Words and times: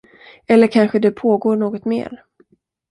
Eller 0.47 0.67
kanske 0.67 0.99
det 0.99 1.11
pågår 1.11 1.55
något 1.55 1.85
mer. 1.85 2.23